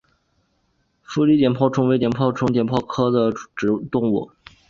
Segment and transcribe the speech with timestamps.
[1.03, 3.11] 佛理碘泡虫为碘泡科碘泡虫
[3.55, 4.31] 属的动物。